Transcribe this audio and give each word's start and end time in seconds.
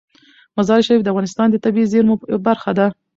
مزارشریف 0.57 1.01
د 1.03 1.07
افغانستان 1.11 1.47
د 1.49 1.55
طبیعي 1.65 1.89
زیرمو 1.91 2.15
برخه 2.47 2.71
ده. 2.77 2.87